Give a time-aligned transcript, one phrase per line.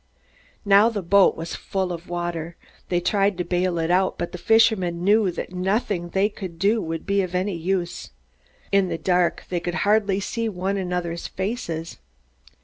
[0.65, 2.55] Now the boat was full of water.
[2.89, 6.81] They tried to bail it out, but the fishermen knew that nothing they could do
[6.81, 8.09] would be of any use.
[8.71, 11.99] In the dark they could hardly see one another's faces.